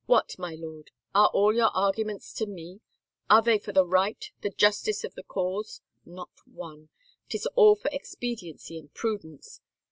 What, 0.07 0.39
my 0.39 0.55
lord, 0.55 0.89
are 1.13 1.27
all 1.27 1.53
your 1.53 1.69
arguments 1.77 2.33
to 2.33 2.47
me? 2.47 2.81
Are 3.29 3.43
they 3.43 3.59
for 3.59 3.71
the 3.71 3.85
right, 3.85 4.31
the 4.41 4.49
justice 4.49 5.03
of 5.03 5.13
the 5.13 5.21
cause? 5.21 5.81
Not 6.05 6.31
one! 6.51 6.89
Tis 7.29 7.45
all 7.53 7.75
for 7.75 7.89
expediency 7.93 8.79
and 8.79 8.91
prudence. 8.95 9.61